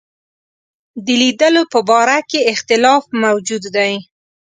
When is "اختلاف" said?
2.53-3.03